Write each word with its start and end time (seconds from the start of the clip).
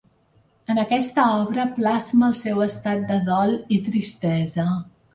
En 0.73 0.79
aquesta 0.83 1.25
obra 1.43 1.67
plasma 1.77 2.31
el 2.31 2.35
seu 2.41 2.65
estat 2.69 3.07
de 3.13 3.23
dol 3.31 3.57
i 3.79 3.83
tristesa. 3.93 4.71